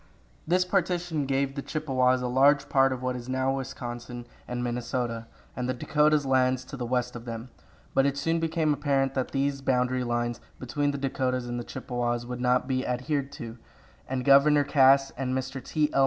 [0.47, 5.27] This partition gave the Chippewas a large part of what is now Wisconsin and Minnesota,
[5.55, 7.51] and the Dakotas lands to the west of them;
[7.93, 12.25] but it soon became apparent that these boundary lines between the Dakotas and the Chippewas
[12.25, 13.59] would not be adhered to,
[14.09, 15.63] and Governor Cass and Mr.
[15.63, 15.91] T.
[15.93, 15.99] L.